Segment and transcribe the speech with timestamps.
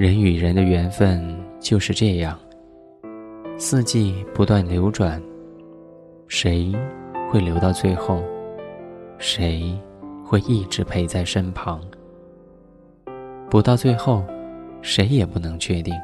[0.00, 1.22] 人与人的缘分
[1.58, 2.38] 就是这样，
[3.58, 5.22] 四季不断流转，
[6.26, 6.72] 谁
[7.28, 8.24] 会留到最后？
[9.18, 9.78] 谁
[10.24, 11.82] 会一直陪在身旁？
[13.50, 14.24] 不到最后，
[14.80, 15.94] 谁也不能确定。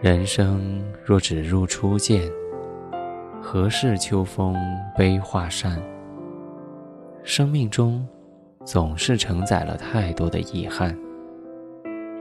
[0.00, 2.22] 人生若只如初见，
[3.38, 4.56] 何事秋风
[4.96, 5.78] 悲画扇？
[7.22, 8.02] 生命中
[8.64, 10.98] 总是承载了太多的遗憾。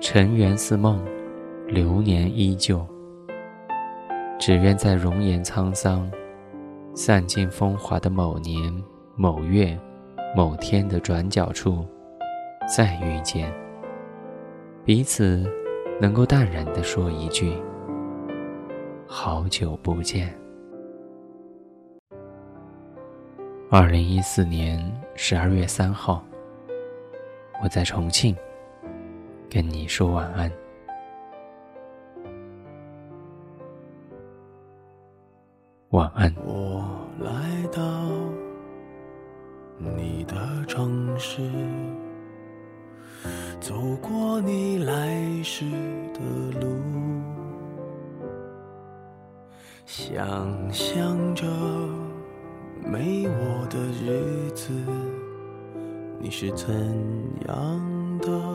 [0.07, 1.03] 尘缘似梦，
[1.65, 2.85] 流年依旧。
[4.37, 6.07] 只愿在容颜沧桑、
[6.93, 8.71] 散尽风华的某年
[9.15, 9.75] 某月
[10.35, 11.83] 某天的转角处，
[12.67, 13.51] 再遇见，
[14.83, 15.43] 彼此
[15.99, 17.51] 能够淡然地说一句
[19.09, 20.31] ：“好久不见。”
[23.71, 24.79] 二零一四年
[25.15, 26.23] 十二月三号，
[27.63, 28.35] 我在重庆。
[29.55, 30.51] 跟你说晚安，
[35.91, 36.35] 晚安。
[36.45, 36.85] 我
[37.21, 37.81] 来到
[39.77, 40.35] 你的
[40.67, 41.41] 城市，
[43.61, 45.63] 走过你来时
[46.13, 46.19] 的
[46.59, 46.75] 路，
[49.85, 51.45] 想象着
[52.83, 54.73] 没我的日子，
[56.19, 56.75] 你是怎
[57.47, 58.54] 样的？